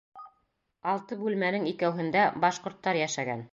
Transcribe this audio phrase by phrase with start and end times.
[0.93, 3.49] Алты бүлмәнең икәүһендә башҡорттар йәшәгән.